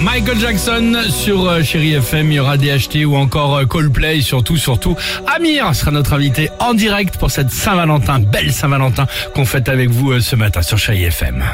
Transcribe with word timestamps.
Michael 0.00 0.38
Jackson 0.38 0.96
sur 1.10 1.46
euh, 1.48 1.62
Chéri 1.62 1.94
FM, 1.94 2.30
il 2.32 2.34
y 2.36 2.40
aura 2.40 2.56
DHT 2.56 3.04
ou 3.06 3.16
encore 3.16 3.56
euh, 3.56 3.64
Coldplay, 3.66 4.20
surtout, 4.22 4.56
surtout, 4.56 4.96
Amir 5.26 5.74
sera 5.74 5.90
notre 5.90 6.14
invité 6.14 6.50
en 6.58 6.74
direct 6.74 7.16
pour 7.18 7.30
cette 7.30 7.50
Saint-Valentin, 7.50 8.18
belle 8.20 8.52
Saint-Valentin 8.52 9.06
qu'on 9.34 9.44
fête 9.44 9.68
avec 9.68 9.90
vous 9.90 10.12
euh, 10.12 10.20
ce 10.20 10.36
matin 10.36 10.62
sur 10.62 10.78
Chéri 10.78 11.04
FM. 11.04 11.44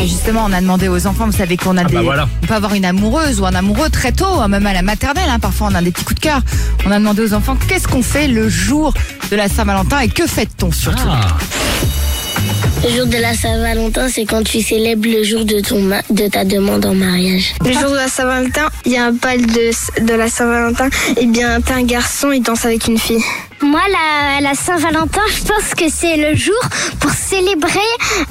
Et 0.00 0.06
Justement, 0.06 0.44
on 0.48 0.52
a 0.52 0.60
demandé 0.60 0.88
aux 0.88 1.06
enfants, 1.08 1.26
vous 1.26 1.32
savez 1.36 1.56
qu'on 1.56 1.76
a 1.76 1.80
Ah 1.82 1.84
des, 1.84 1.94
bah 1.94 2.02
voilà. 2.02 2.28
on 2.42 2.46
peut 2.46 2.54
avoir 2.54 2.74
une 2.74 2.84
amoureuse 2.84 3.40
ou 3.40 3.46
un 3.46 3.54
amoureux 3.54 3.90
très 3.90 4.12
tôt, 4.12 4.26
hein, 4.40 4.46
même 4.48 4.66
à 4.66 4.72
la 4.72 4.82
maternelle. 4.82 5.28
hein, 5.28 5.40
parfois, 5.40 5.68
on 5.72 5.74
a 5.74 5.82
des 5.82 5.90
petits 5.90 6.04
coups 6.04 6.20
de 6.20 6.24
cœur. 6.24 6.40
On 6.86 6.90
a 6.92 6.98
demandé 6.98 7.22
aux 7.22 7.34
enfants 7.34 7.56
qu'est-ce 7.68 7.88
qu'on 7.88 8.02
fait 8.02 8.28
le 8.28 8.48
jour 8.48 8.94
de 9.30 9.36
la 9.36 9.48
Saint-Valentin 9.48 9.98
et 10.00 10.08
que 10.08 10.26
fête-t-on 10.26 10.70
surtout? 10.70 11.02
Ah, 11.10 11.26
Le 12.84 12.90
jour 12.96 13.06
de 13.06 13.16
la 13.16 13.34
Saint-Valentin, 13.34 14.08
c'est 14.08 14.24
quand 14.24 14.42
tu 14.44 14.62
célèbres 14.62 15.08
le 15.08 15.22
jour 15.24 15.44
de, 15.44 15.60
ton 15.60 15.80
ma- 15.80 16.02
de 16.10 16.28
ta 16.28 16.44
demande 16.44 16.86
en 16.86 16.94
mariage. 16.94 17.54
Le 17.64 17.72
jour 17.72 17.90
de 17.90 17.96
la 17.96 18.08
Saint-Valentin, 18.08 18.68
il 18.86 18.92
y 18.92 18.96
a 18.96 19.06
un 19.06 19.12
bal 19.12 19.44
de, 19.44 20.04
de 20.04 20.14
la 20.14 20.28
Saint-Valentin. 20.28 20.88
Et 21.16 21.26
bien, 21.26 21.60
t'as 21.60 21.74
un 21.74 21.82
garçon, 21.84 22.30
il 22.32 22.40
danse 22.42 22.64
avec 22.64 22.86
une 22.86 22.98
fille. 22.98 23.22
Moi, 23.60 23.80
la, 23.90 24.40
la 24.40 24.54
Saint-Valentin, 24.54 25.20
je 25.28 25.42
pense 25.42 25.74
que 25.76 25.90
c'est 25.92 26.16
le 26.16 26.36
jour 26.36 26.54
pour 27.00 27.10
célébrer 27.10 27.80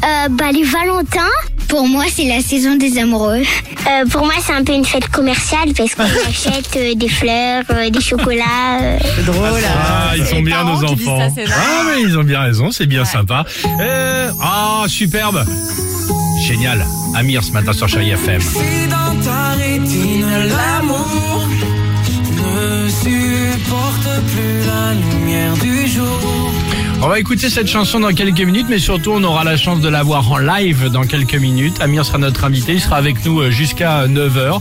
euh, 0.05 0.27
bah, 0.29 0.51
les 0.53 0.63
Valentins. 0.63 1.29
Pour 1.67 1.87
moi, 1.87 2.05
c'est 2.13 2.25
la 2.25 2.39
saison 2.41 2.75
des 2.75 2.97
amoureux. 2.97 3.41
Euh, 3.41 4.05
pour 4.09 4.21
moi, 4.25 4.33
c'est 4.41 4.53
un 4.53 4.63
peu 4.63 4.73
une 4.73 4.85
fête 4.85 5.07
commerciale 5.09 5.69
parce 5.75 5.95
qu'on 5.95 6.03
achète 6.29 6.69
euh, 6.77 6.93
des 6.95 7.09
fleurs, 7.09 7.63
euh, 7.71 7.89
des 7.89 8.01
chocolats. 8.01 8.43
euh. 8.81 8.97
C'est 9.15 9.25
drôle. 9.25 9.59
Ah, 9.65 10.09
hein. 10.11 10.15
ils 10.17 10.25
sont 10.25 10.41
bien 10.41 10.63
nos 10.63 10.83
enfants. 10.83 11.29
ça, 11.29 11.41
ah 11.55 11.83
mais 11.87 12.01
ils 12.01 12.17
ont 12.17 12.23
bien 12.23 12.41
raison, 12.41 12.71
c'est 12.71 12.85
bien 12.85 13.05
sympa. 13.05 13.45
Euh, 13.81 14.29
Ah, 14.41 14.85
superbe. 14.87 15.43
Génial. 16.47 16.85
Amir 17.15 17.43
ce 17.43 17.51
matin 17.51 17.73
sur 17.73 17.87
Chéri 17.89 18.11
FM. 18.11 18.41
Si 18.41 18.87
dans 18.89 19.15
ta 19.23 19.51
rétine 19.57 20.25
l'amour 20.49 21.36
On 26.99 27.09
va 27.09 27.19
écouter 27.19 27.49
cette 27.49 27.67
chanson 27.67 27.99
dans 27.99 28.11
quelques 28.13 28.41
minutes, 28.41 28.65
mais 28.69 28.79
surtout 28.79 29.11
on 29.11 29.23
aura 29.23 29.43
la 29.43 29.55
chance 29.55 29.81
de 29.81 29.87
la 29.87 30.01
voir 30.01 30.31
en 30.31 30.39
live 30.39 30.89
dans 30.89 31.03
quelques 31.03 31.35
minutes. 31.35 31.79
Amir 31.79 32.03
sera 32.03 32.17
notre 32.17 32.43
invité, 32.43 32.73
il 32.73 32.81
sera 32.81 32.97
avec 32.97 33.23
nous 33.23 33.39
euh, 33.39 33.51
jusqu'à 33.51 34.07
9h. 34.07 34.59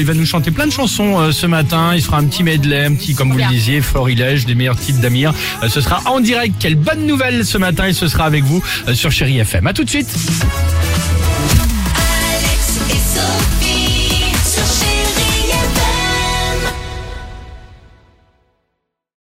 il 0.00 0.04
va 0.04 0.14
nous 0.14 0.26
chanter 0.26 0.50
plein 0.50 0.66
de 0.66 0.72
chansons 0.72 1.20
euh, 1.20 1.32
ce 1.32 1.46
matin, 1.46 1.92
il 1.94 2.02
fera 2.02 2.18
un 2.18 2.24
petit 2.24 2.42
medley, 2.42 2.84
un 2.84 2.94
petit, 2.94 3.14
comme 3.14 3.30
vous 3.30 3.38
le 3.38 3.48
disiez, 3.48 3.80
florilège, 3.80 4.44
des 4.44 4.56
meilleurs 4.56 4.78
titres 4.78 5.00
d'Amir. 5.00 5.32
Euh, 5.62 5.68
ce 5.68 5.80
sera 5.80 6.02
en 6.06 6.20
direct, 6.20 6.56
quelle 6.58 6.76
bonne 6.76 7.06
nouvelle 7.06 7.46
ce 7.46 7.58
matin, 7.58 7.86
et 7.86 7.92
ce 7.92 8.08
sera 8.08 8.24
avec 8.24 8.42
vous 8.44 8.62
euh, 8.88 8.94
sur 8.94 9.12
Chéri 9.12 9.38
FM. 9.38 9.66
A 9.66 9.72
tout 9.72 9.84
de 9.84 9.90
suite 9.90 10.08